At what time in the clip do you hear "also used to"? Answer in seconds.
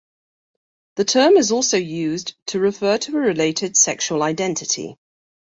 1.51-2.59